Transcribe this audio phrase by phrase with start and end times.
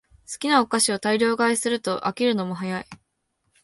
[0.27, 2.87] 好きなお菓子を大量買いすると飽きるのも早い